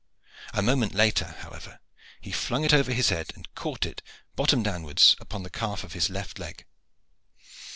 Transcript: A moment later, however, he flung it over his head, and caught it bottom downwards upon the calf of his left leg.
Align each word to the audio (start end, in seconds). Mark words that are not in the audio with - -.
A 0.55 0.63
moment 0.63 0.95
later, 0.95 1.35
however, 1.41 1.79
he 2.21 2.31
flung 2.31 2.65
it 2.65 2.73
over 2.73 2.91
his 2.91 3.09
head, 3.09 3.27
and 3.35 3.47
caught 3.53 3.85
it 3.85 4.01
bottom 4.35 4.63
downwards 4.63 5.15
upon 5.19 5.43
the 5.43 5.51
calf 5.51 5.83
of 5.83 5.93
his 5.93 6.09
left 6.09 6.39
leg. 6.39 6.65